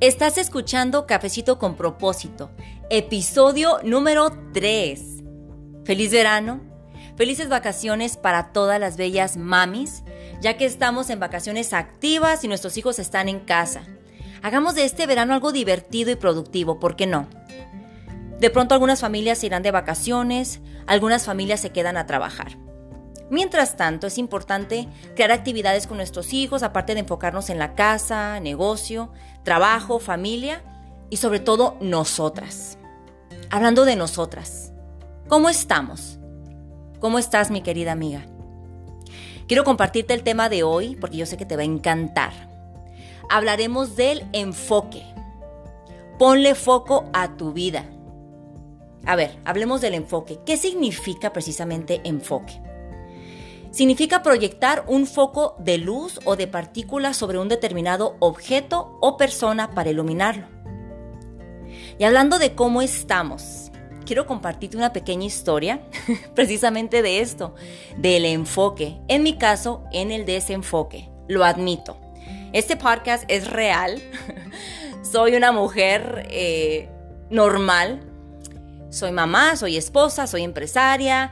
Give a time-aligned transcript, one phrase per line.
[0.00, 2.50] Estás escuchando Cafecito con propósito,
[2.88, 5.22] episodio número 3.
[5.84, 6.62] Feliz verano,
[7.18, 10.02] felices vacaciones para todas las bellas mamis,
[10.40, 13.82] ya que estamos en vacaciones activas y nuestros hijos están en casa.
[14.40, 17.28] Hagamos de este verano algo divertido y productivo, ¿por qué no?
[18.38, 22.56] De pronto algunas familias irán de vacaciones, algunas familias se quedan a trabajar.
[23.30, 28.40] Mientras tanto, es importante crear actividades con nuestros hijos, aparte de enfocarnos en la casa,
[28.40, 29.12] negocio,
[29.44, 30.64] trabajo, familia
[31.10, 32.76] y sobre todo nosotras.
[33.48, 34.72] Hablando de nosotras,
[35.28, 36.18] ¿cómo estamos?
[36.98, 38.26] ¿Cómo estás, mi querida amiga?
[39.46, 42.32] Quiero compartirte el tema de hoy porque yo sé que te va a encantar.
[43.28, 45.04] Hablaremos del enfoque.
[46.18, 47.84] Ponle foco a tu vida.
[49.06, 50.40] A ver, hablemos del enfoque.
[50.44, 52.60] ¿Qué significa precisamente enfoque?
[53.70, 59.70] Significa proyectar un foco de luz o de partículas sobre un determinado objeto o persona
[59.70, 60.46] para iluminarlo.
[61.98, 63.70] Y hablando de cómo estamos,
[64.04, 65.82] quiero compartirte una pequeña historia
[66.34, 67.54] precisamente de esto,
[67.96, 71.96] del enfoque, en mi caso, en el desenfoque, lo admito.
[72.52, 74.02] Este podcast es real,
[75.02, 76.88] soy una mujer eh,
[77.30, 78.00] normal,
[78.90, 81.30] soy mamá, soy esposa, soy empresaria,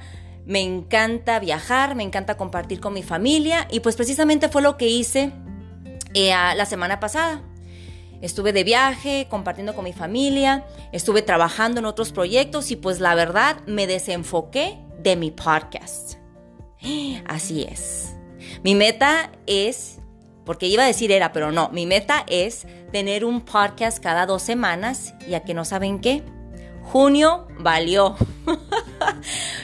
[0.48, 4.88] me encanta viajar, me encanta compartir con mi familia y pues precisamente fue lo que
[4.88, 5.30] hice
[6.14, 7.42] eh, la semana pasada.
[8.22, 13.14] Estuve de viaje, compartiendo con mi familia, estuve trabajando en otros proyectos y pues la
[13.14, 16.14] verdad me desenfoqué de mi podcast.
[17.26, 18.14] Así es.
[18.64, 19.98] Mi meta es,
[20.46, 24.42] porque iba a decir era, pero no, mi meta es tener un podcast cada dos
[24.42, 26.22] semanas, ya que no saben qué.
[26.84, 28.16] Junio valió.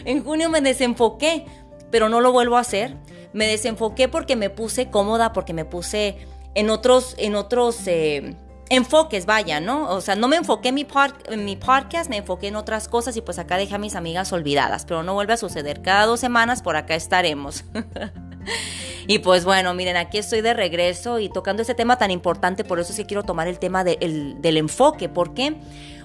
[0.04, 1.46] en junio me desenfoqué,
[1.90, 2.96] pero no lo vuelvo a hacer.
[3.32, 6.18] Me desenfoqué porque me puse cómoda, porque me puse
[6.54, 8.36] en otros, en otros eh,
[8.70, 9.90] enfoques, vaya, ¿no?
[9.90, 13.38] O sea, no me enfoqué en mi, podcast, me enfoqué en otras cosas y pues
[13.38, 15.82] acá dejé a mis amigas olvidadas, pero no vuelve a suceder.
[15.82, 17.64] Cada dos semanas por acá estaremos.
[19.06, 22.80] y pues bueno, miren, aquí estoy de regreso y tocando este tema tan importante, por
[22.80, 25.08] eso sí quiero tomar el tema del enfoque.
[25.08, 25.56] ¿Por qué?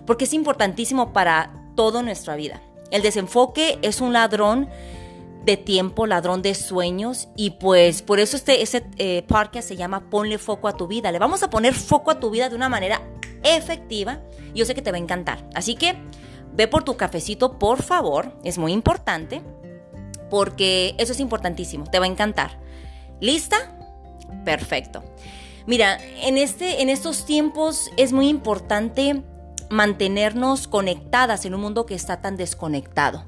[0.06, 2.62] Porque es importantísimo para toda nuestra vida.
[2.92, 4.70] El desenfoque es un ladrón
[5.46, 10.10] de tiempo, ladrón de sueños y pues por eso este ese eh, podcast se llama
[10.10, 11.12] Ponle foco a tu vida.
[11.12, 13.02] Le vamos a poner foco a tu vida de una manera
[13.44, 14.20] efectiva
[14.54, 15.48] yo sé que te va a encantar.
[15.54, 15.96] Así que
[16.54, 19.42] ve por tu cafecito, por favor, es muy importante
[20.30, 22.60] porque eso es importantísimo, te va a encantar.
[23.20, 23.58] ¿Lista?
[24.46, 25.04] Perfecto.
[25.66, 29.24] Mira, en, este, en estos tiempos es muy importante
[29.70, 33.26] mantenernos conectadas en un mundo que está tan desconectado.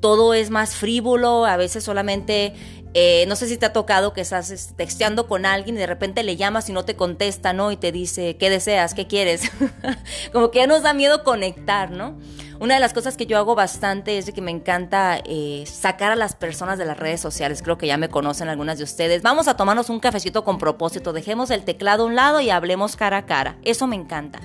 [0.00, 2.54] Todo es más frívolo, a veces solamente,
[2.92, 6.24] eh, no sé si te ha tocado que estás texteando con alguien y de repente
[6.24, 7.70] le llamas y no te contesta, ¿no?
[7.70, 8.94] Y te dice, ¿qué deseas?
[8.94, 9.50] ¿Qué quieres?
[10.32, 12.18] Como que ya nos da miedo conectar, ¿no?
[12.62, 16.12] Una de las cosas que yo hago bastante es de que me encanta eh, sacar
[16.12, 17.60] a las personas de las redes sociales.
[17.60, 19.22] Creo que ya me conocen algunas de ustedes.
[19.22, 21.12] Vamos a tomarnos un cafecito con propósito.
[21.12, 23.56] Dejemos el teclado a un lado y hablemos cara a cara.
[23.64, 24.38] Eso me encanta.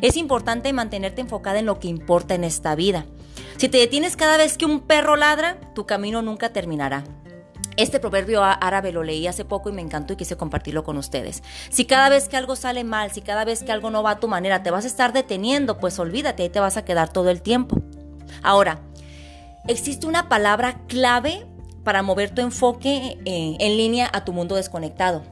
[0.00, 3.06] Es importante mantenerte enfocada en lo que importa en esta vida.
[3.56, 7.04] Si te detienes cada vez que un perro ladra, tu camino nunca terminará.
[7.76, 11.42] Este proverbio árabe lo leí hace poco y me encantó y quise compartirlo con ustedes.
[11.70, 14.20] Si cada vez que algo sale mal, si cada vez que algo no va a
[14.20, 17.30] tu manera, te vas a estar deteniendo, pues olvídate, ahí te vas a quedar todo
[17.30, 17.80] el tiempo.
[18.42, 18.80] Ahora,
[19.68, 21.46] existe una palabra clave
[21.84, 25.22] para mover tu enfoque eh, en línea a tu mundo desconectado.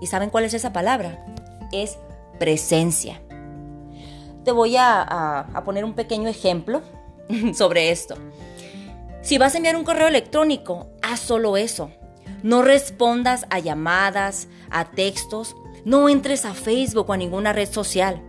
[0.00, 1.24] ¿Y saben cuál es esa palabra?
[1.72, 1.98] Es
[2.38, 3.20] presencia
[4.48, 6.80] te voy a, poner un pequeño ejemplo
[7.54, 8.14] sobre esto.
[9.20, 11.90] Si vas a enviar un correo electrónico, haz solo eso.
[12.42, 15.54] No respondas a llamadas, a textos,
[15.84, 18.22] no entres a Facebook o a ninguna red social.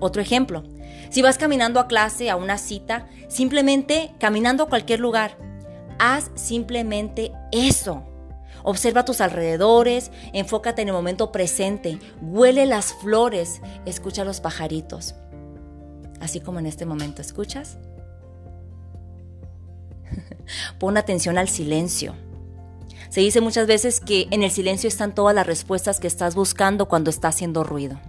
[0.00, 0.62] Otro ejemplo,
[1.10, 5.36] si vas caminando a clase, a una cita, simplemente caminando a cualquier lugar,
[5.98, 8.04] haz simplemente eso.
[8.62, 15.14] Observa tus alrededores, enfócate en el momento presente, huele las flores, escucha los pajaritos
[16.22, 17.20] así como en este momento.
[17.20, 17.78] ¿Escuchas?
[20.78, 22.14] Pon atención al silencio.
[23.10, 26.88] Se dice muchas veces que en el silencio están todas las respuestas que estás buscando
[26.88, 28.00] cuando está haciendo ruido.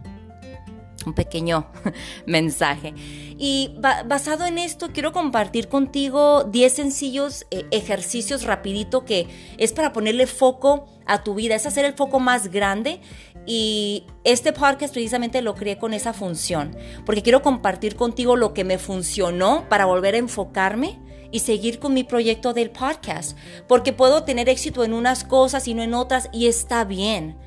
[1.05, 1.67] Un pequeño
[2.25, 2.93] mensaje.
[3.37, 9.27] Y basado en esto, quiero compartir contigo 10 sencillos eh, ejercicios rapidito que
[9.57, 13.01] es para ponerle foco a tu vida, es hacer el foco más grande
[13.45, 16.75] y este podcast precisamente lo creé con esa función,
[17.05, 20.99] porque quiero compartir contigo lo que me funcionó para volver a enfocarme
[21.31, 23.37] y seguir con mi proyecto del podcast,
[23.67, 27.37] porque puedo tener éxito en unas cosas y no en otras y está bien.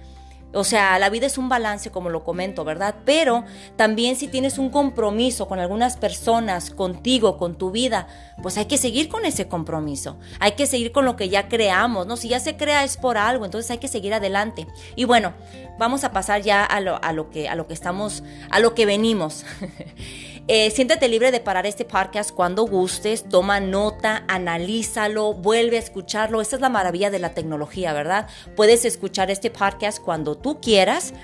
[0.57, 2.95] O sea, la vida es un balance, como lo comento, ¿verdad?
[3.05, 3.45] Pero
[3.77, 8.07] también si tienes un compromiso con algunas personas, contigo, con tu vida,
[8.43, 10.17] pues hay que seguir con ese compromiso.
[10.41, 12.17] Hay que seguir con lo que ya creamos, ¿no?
[12.17, 14.67] Si ya se crea es por algo, entonces hay que seguir adelante.
[14.95, 15.35] Y bueno,
[15.79, 18.75] vamos a pasar ya a lo, a lo que, a lo que estamos, a lo
[18.75, 19.45] que venimos.
[20.49, 26.41] Eh, siéntete libre de parar este podcast cuando gustes, toma nota, analízalo, vuelve a escucharlo.
[26.41, 28.29] Esta es la maravilla de la tecnología, ¿verdad?
[28.55, 31.15] Puedes escuchar este podcast cuando tú quieras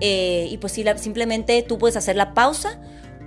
[0.00, 2.80] eh, y pues simplemente tú puedes hacer la pausa,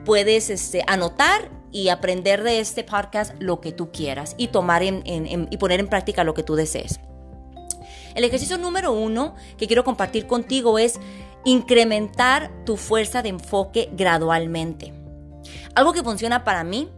[0.06, 5.58] puedes este, anotar y aprender de este podcast lo que tú quieras y tomar y
[5.58, 7.00] poner en práctica lo que tú desees.
[8.16, 11.00] El ejercicio número uno que quiero compartir contigo es
[11.46, 15.03] incrementar tu fuerza de enfoque gradualmente.
[15.76, 16.90] Algo que funciona para mí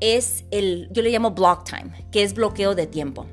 [0.00, 3.26] es el, yo le llamo block time, que es bloqueo de tiempo.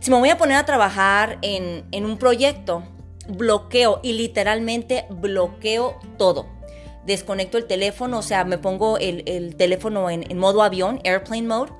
[0.00, 2.84] Si me voy a poner a trabajar en, un proyecto,
[3.28, 6.46] bloqueo y literalmente bloqueo todo.
[7.04, 11.72] Desconecto el teléfono, o sea, me pongo el, teléfono en, en modo avión, airplane mode,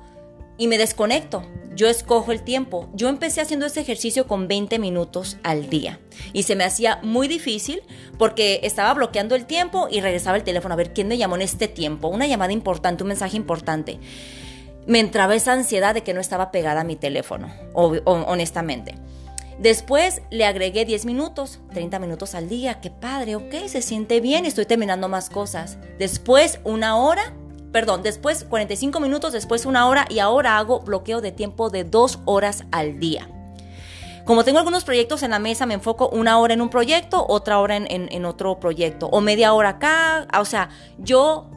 [0.57, 1.43] y me desconecto
[1.77, 2.89] yo escojo el tiempo.
[2.93, 5.99] Yo empecé haciendo este ejercicio con 20 minutos al día
[6.33, 7.83] y se me hacía muy difícil
[8.17, 11.43] porque estaba bloqueando el tiempo y regresaba el teléfono a ver quién me llamó en
[11.43, 13.99] este tiempo, una llamada importante, un mensaje importante.
[14.87, 18.95] Me entraba esa ansiedad de que no estaba pegada a mi teléfono, honestamente.
[19.59, 22.81] Después le agregué 10 minutos, 30 minutos al día.
[22.81, 25.77] Qué padre, ok, se siente bien, estoy terminando más cosas.
[25.99, 27.33] Después una hora
[27.77, 32.17] perdón, después 45 minutos, después una hora y ahora hago bloqueo de tiempo de dos
[32.25, 33.29] horas al día.
[34.25, 37.59] Como tengo algunos proyectos en la mesa, me enfoco una hora en un proyecto, otra
[37.59, 40.27] hora en, otro proyecto, o media hora acá.
[40.41, 41.51] O sea, yo,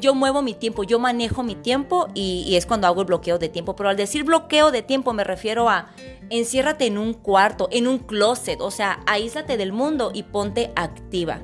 [0.00, 3.38] yo muevo mi tiempo, yo manejo mi tiempo y, y, es cuando hago el bloqueo
[3.38, 3.76] de tiempo.
[3.76, 5.92] Pero al decir bloqueo de tiempo me refiero a
[6.30, 11.42] enciérrate en un cuarto, en un closet, o sea, aíslate del mundo y ponte activa.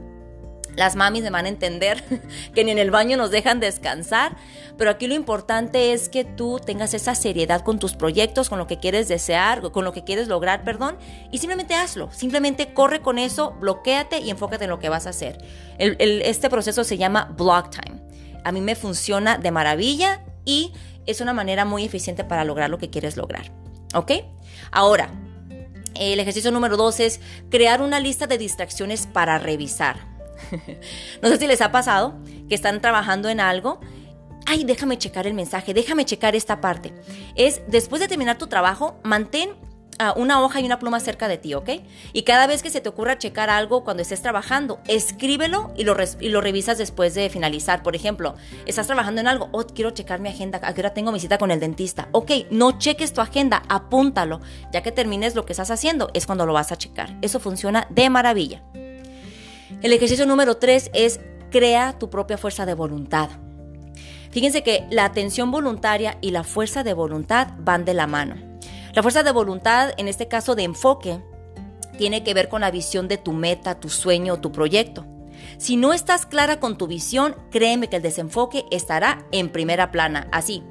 [0.77, 2.03] Las mamis me van a entender
[2.55, 4.37] que ni en el baño nos dejan descansar,
[4.79, 8.67] pero aquí lo importante es que tú tengas esa seriedad con tus proyectos, con lo
[8.67, 10.97] que quieres desear, con lo que quieres lograr, perdón,
[11.31, 15.11] y simplemente hazlo, simplemente corre con eso, bloqueate y enfócate en lo que vas a
[15.11, 15.45] hacer.
[15.79, 18.01] este proceso se llama block time.
[18.45, 20.73] A mí me funciona de maravilla y
[21.07, 23.51] es una manera muy eficiente para lograr lo que quieres lograr.
[23.95, 24.13] ¿Ok?
[24.71, 25.11] Ahora,
[25.95, 27.21] el ejercicio número dos es
[27.51, 30.10] crear una lista de distracciones para revisar.
[31.23, 32.15] no sé si les ha pasado
[32.49, 33.81] que están trabajando en algo.
[34.47, 36.93] Ay, déjame checar el mensaje, déjame checar esta parte.
[37.37, 39.51] Es después de terminar tu trabajo, mantén
[39.99, 41.69] ah, una hoja y una pluma cerca de ti, ¿ok?
[42.13, 45.95] Y cada vez que se te ocurra checar algo cuando estés trabajando, escríbelo y lo,
[46.41, 47.83] revisas después de finalizar.
[47.83, 48.35] Por ejemplo,
[48.67, 51.51] estás trabajando en algo, oh, quiero checar mi agenda, a qué tengo mi cita con
[51.51, 52.09] el dentista.
[52.13, 54.41] Ok, no cheques tu agenda, apúntalo.
[54.73, 57.17] Ya que termines lo que estás haciendo, es cuando lo vas a checar.
[57.21, 58.65] Eso funciona de maravilla.
[59.83, 63.31] El ejercicio número 3 es crea tu propia fuerza de voluntad.
[64.31, 68.37] Fíjense que la atención voluntaria y la fuerza de voluntad van de la mano.
[68.93, 71.23] La fuerza de voluntad, en este caso de enfoque,
[71.97, 75.07] tiene que ver con la visión de tu meta, tu sueño o tu proyecto.
[75.57, 80.29] Si no estás clara con tu visión, créeme que el desenfoque estará en primera plana,
[80.31, 80.63] así,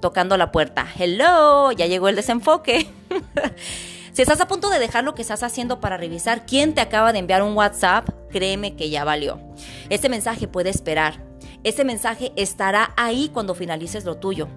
[0.00, 0.86] tocando la puerta.
[0.96, 2.88] Hello, ya llegó el desenfoque.
[4.18, 7.12] Si estás a punto de dejar lo que estás haciendo para revisar quién te acaba
[7.12, 9.40] de enviar un WhatsApp, créeme que ya valió.
[9.88, 11.22] Este mensaje puede esperar.
[11.64, 14.48] Ese mensaje estará ahí cuando finalices lo tuyo.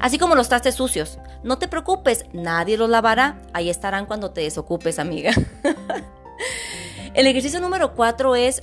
[0.00, 1.18] Así como los trastes sucios.
[1.42, 3.42] No te preocupes, nadie los lavará.
[3.52, 5.32] Ahí estarán cuando te desocupes, amiga.
[7.14, 8.62] El ejercicio número cuatro es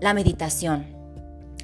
[0.00, 0.98] la meditación.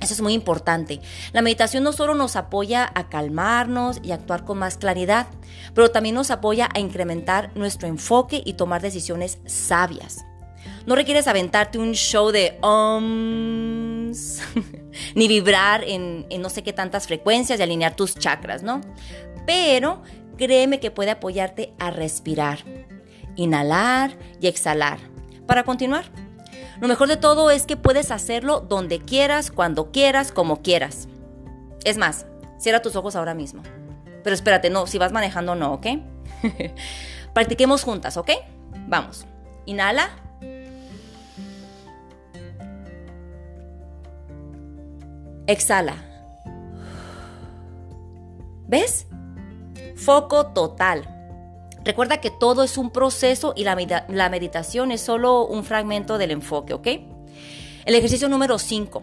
[0.00, 1.00] Eso es muy importante.
[1.32, 5.28] La meditación no solo nos apoya a calmarnos y actuar con más claridad,
[5.74, 10.24] pero también nos apoya a incrementar nuestro enfoque y tomar decisiones sabias.
[10.86, 14.42] No requieres aventarte un show de ohms,
[15.14, 18.80] ni vibrar en, en no sé qué tantas frecuencias y alinear tus chakras, ¿no?
[19.46, 20.02] Pero
[20.36, 22.58] créeme que puede apoyarte a respirar,
[23.36, 24.98] inhalar y exhalar.
[25.46, 26.04] Para continuar,
[26.80, 31.08] lo mejor de todo es que puedes hacerlo donde quieras, cuando quieras, como quieras.
[31.84, 32.26] Es más,
[32.58, 33.62] cierra tus ojos ahora mismo.
[34.22, 35.86] Pero espérate, no, si vas manejando no, ¿ok?
[37.34, 38.30] Practiquemos juntas, ¿ok?
[38.88, 39.26] Vamos.
[39.66, 40.10] Inhala.
[45.46, 45.96] Exhala.
[48.66, 49.06] ¿Ves?
[49.96, 51.10] Foco total.
[51.84, 53.76] Recuerda que todo es un proceso y la,
[54.30, 56.86] meditación es solo un fragmento del enfoque, ¿ok?
[57.84, 59.02] El ejercicio número 5.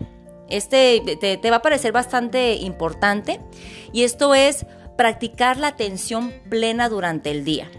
[0.50, 3.39] Este te, te va a parecer bastante importante
[3.93, 4.65] y esto es
[4.98, 7.69] practicar la atención plena durante el día.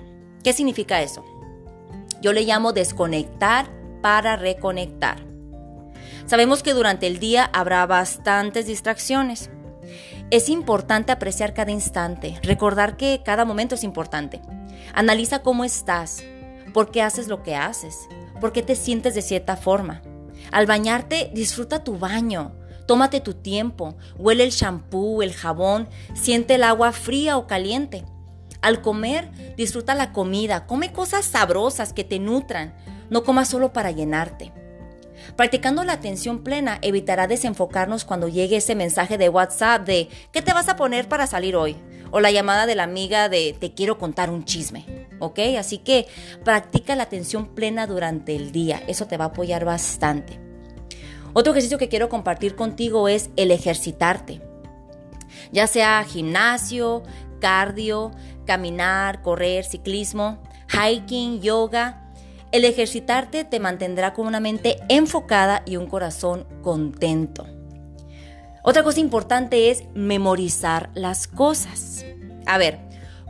[0.44, 1.24] ¿Qué significa eso?
[2.20, 3.66] Yo le llamo desconectar
[4.00, 5.31] para reconectar.
[6.26, 9.50] Sabemos que durante el día habrá bastantes distracciones.
[10.30, 14.40] Es importante apreciar cada instante, recordar que cada momento es importante.
[14.94, 16.22] Analiza cómo estás,
[16.72, 18.08] por qué haces lo que haces,
[18.40, 20.02] por qué te sientes de cierta forma.
[20.50, 22.52] Al bañarte, disfruta tu baño.
[22.86, 28.04] Tómate tu tiempo, huele el shampoo, el jabón, siente el agua fría o caliente.
[28.60, 32.74] Al comer, disfruta la comida, come cosas sabrosas que te nutran,
[33.10, 34.52] no comas solo para llenarte.
[35.36, 40.52] Practicando la atención plena evitará desenfocarnos cuando llegue ese mensaje de WhatsApp de ¿qué te
[40.52, 41.76] vas a poner para salir hoy?
[42.10, 45.08] O la llamada de la amiga de te quiero contar un chisme.
[45.18, 45.38] ¿Ok?
[45.58, 46.06] Así que
[46.44, 48.82] practica la atención plena durante el día.
[48.86, 50.38] Eso te va a apoyar bastante.
[51.32, 54.42] Otro ejercicio que quiero compartir contigo es el ejercitarte.
[55.50, 57.02] Ya sea gimnasio,
[57.40, 58.10] cardio,
[58.46, 60.38] caminar, correr, ciclismo,
[60.68, 62.01] hiking, yoga,
[62.52, 67.46] el ejercitarte te mantendrá con una mente enfocada y un corazón contento.
[68.62, 72.04] Otra cosa importante es memorizar las cosas.
[72.46, 72.78] A ver,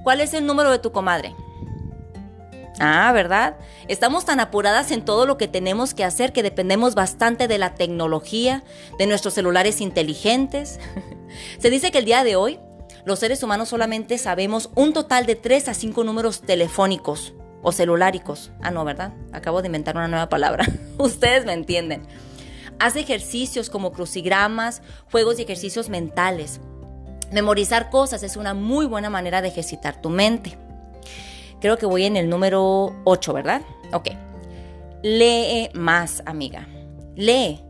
[0.03, 1.35] ¿cuál es el número de tu comadre?
[2.81, 3.57] Ah, ¿verdad?
[3.87, 7.75] Estamos tan apuradas en todo lo que tenemos que hacer que dependemos bastante de la
[7.75, 8.65] tecnología,
[8.99, 10.81] de nuestros celulares inteligentes.
[11.59, 12.59] Se dice que el día de hoy
[13.05, 18.51] los seres humanos solamente sabemos un total de 3 a 5 números telefónicos o celuláricos.
[18.61, 19.13] Ah, no, ¿verdad?
[19.33, 20.67] Acabo de inventar una nueva palabra.
[20.99, 22.03] Ustedes me entienden.
[22.79, 26.61] Haz ejercicios como crucigramas, juegos y ejercicios mentales.
[27.31, 30.59] Memorizar cosas es una muy buena manera de ejercitar tu mente.
[31.61, 33.63] Creo que voy en el número 8, ¿verdad?
[33.93, 34.09] Ok.
[35.03, 36.67] Lee más, amiga.
[37.15, 37.63] Lee.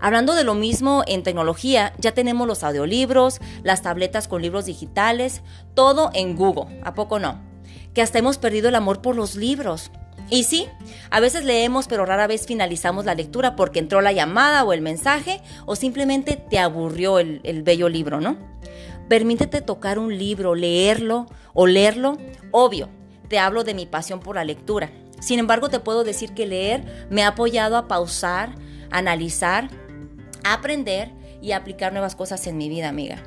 [0.00, 5.42] Hablando de lo mismo en tecnología, ya tenemos los audiolibros, las tabletas con libros digitales,
[5.74, 6.80] todo en Google.
[6.82, 7.49] ¿A poco no?
[7.94, 9.90] Que hasta hemos perdido el amor por los libros.
[10.28, 10.68] Y sí,
[11.10, 14.80] a veces leemos pero rara vez finalizamos la lectura porque entró la llamada o el
[14.80, 18.36] mensaje o simplemente te aburrió el, bello libro, ¿no?
[19.08, 22.16] Permítete tocar un libro, leerlo o leerlo.
[22.52, 22.88] Obvio,
[23.28, 24.90] te hablo de mi pasión por la lectura.
[25.20, 28.54] Sin embargo, te puedo decir que leer me ha apoyado a pausar,
[28.90, 29.68] analizar,
[30.44, 31.10] aprender
[31.42, 33.22] y aplicar nuevas cosas en mi vida, amiga.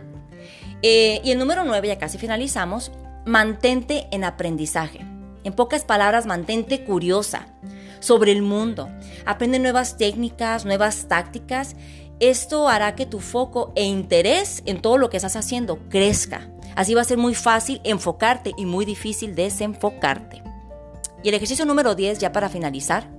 [0.81, 2.91] Eh, y el número 9, ya casi finalizamos,
[3.25, 4.99] mantente en aprendizaje.
[5.43, 7.47] En pocas palabras, mantente curiosa
[7.99, 8.89] sobre el mundo.
[9.25, 11.75] Aprende nuevas técnicas, nuevas tácticas.
[12.19, 16.49] Esto hará que tu foco e interés en todo lo que estás haciendo crezca.
[16.75, 20.43] Así va a ser muy fácil enfocarte y muy difícil desenfocarte.
[21.23, 23.09] Y el ejercicio número 10, ya para finalizar,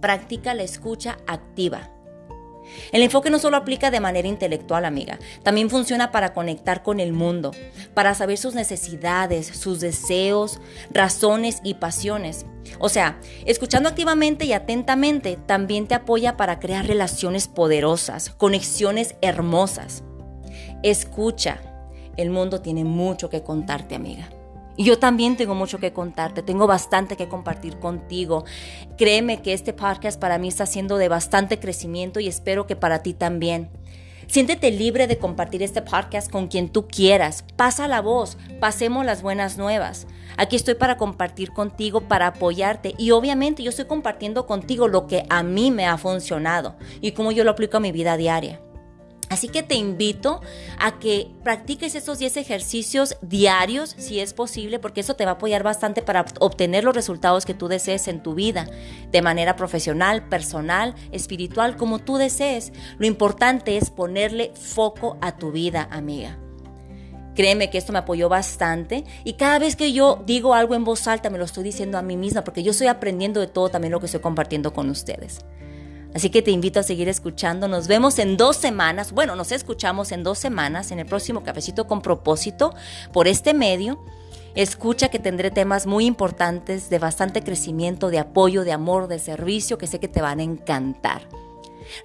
[0.00, 1.90] practica la escucha activa.
[2.92, 7.12] El enfoque no solo aplica de manera intelectual, amiga, también funciona para conectar con el
[7.12, 7.52] mundo,
[7.94, 12.46] para saber sus necesidades, sus deseos, razones y pasiones.
[12.78, 20.02] O sea, escuchando activamente y atentamente también te apoya para crear relaciones poderosas, conexiones hermosas.
[20.82, 21.60] Escucha,
[22.16, 24.28] el mundo tiene mucho que contarte, amiga.
[24.76, 28.44] Y yo también tengo mucho que contarte, tengo bastante que compartir contigo.
[28.98, 33.02] Créeme que este podcast para mí está siendo de bastante crecimiento y espero que para
[33.02, 33.70] ti también.
[34.26, 37.44] Siéntete libre de compartir este podcast con quien tú quieras.
[37.54, 40.06] Pasa la voz, pasemos las buenas nuevas.
[40.36, 45.24] Aquí estoy para compartir contigo, para apoyarte y obviamente yo estoy compartiendo contigo lo que
[45.30, 48.60] a mí me ha funcionado y cómo yo lo aplico a mi vida diaria.
[49.28, 50.40] Así que te invito
[50.78, 55.34] a que practiques esos 10 ejercicios diarios, si es posible, porque eso te va a
[55.34, 58.66] apoyar bastante para obtener los resultados que tú desees en tu vida,
[59.10, 62.72] de manera profesional, personal, espiritual, como tú desees.
[62.98, 66.38] Lo importante es ponerle foco a tu vida, amiga.
[67.34, 71.06] Créeme que esto me apoyó bastante y cada vez que yo digo algo en voz
[71.06, 73.92] alta me lo estoy diciendo a mí misma porque yo estoy aprendiendo de todo también
[73.92, 75.44] lo que estoy compartiendo con ustedes.
[76.16, 77.68] Así que te invito a seguir escuchando.
[77.68, 79.12] Nos vemos en dos semanas.
[79.12, 82.74] Bueno, nos escuchamos en dos semanas en el próximo Cafecito con propósito
[83.12, 84.02] por este medio.
[84.54, 89.76] Escucha que tendré temas muy importantes de bastante crecimiento, de apoyo, de amor, de servicio
[89.76, 91.28] que sé que te van a encantar.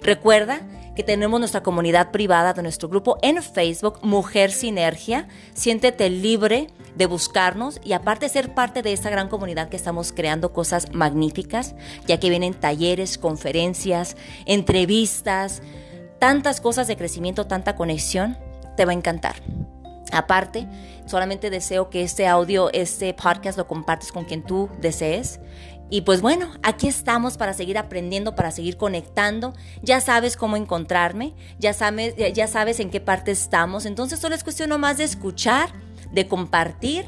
[0.00, 0.60] Recuerda
[0.94, 5.28] que tenemos nuestra comunidad privada de nuestro grupo en Facebook, Mujer Sinergia.
[5.54, 10.52] Siéntete libre de buscarnos y aparte ser parte de esta gran comunidad que estamos creando
[10.52, 11.74] cosas magníficas,
[12.06, 15.62] ya que vienen talleres, conferencias, entrevistas,
[16.18, 18.36] tantas cosas de crecimiento, tanta conexión,
[18.76, 19.36] te va a encantar.
[20.12, 20.68] Aparte,
[21.06, 25.40] solamente deseo que este audio, este podcast lo compartas con quien tú desees
[25.92, 29.52] y pues bueno, aquí estamos para seguir aprendiendo, para seguir conectando.
[29.82, 33.84] Ya sabes cómo encontrarme, ya sabes, en qué parte estamos.
[33.84, 35.68] Entonces solo es cuestión nomás de escuchar,
[36.10, 37.04] de compartir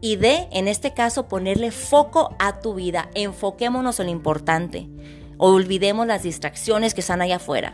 [0.00, 3.10] y de, en este caso, ponerle foco a tu vida.
[3.14, 4.88] Enfoquémonos en lo importante.
[5.36, 7.72] Olvidemos las distracciones que están allá afuera.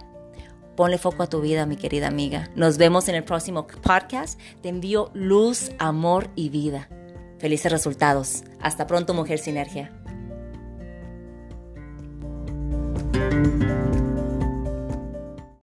[0.75, 2.49] Ponle foco a tu vida, mi querida amiga.
[2.55, 4.41] Nos vemos en el próximo podcast.
[4.63, 6.89] Te envío luz, amor y vida.
[7.39, 8.43] Felices resultados.
[8.63, 9.93] Hasta pronto, Mujer Sinergia.
[13.31, 13.96] Música